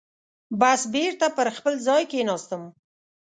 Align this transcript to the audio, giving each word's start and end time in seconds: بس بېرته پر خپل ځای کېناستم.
بس 0.59 0.81
بېرته 0.95 1.25
پر 1.35 1.47
خپل 1.57 1.73
ځای 1.87 2.03
کېناستم. 2.11 2.61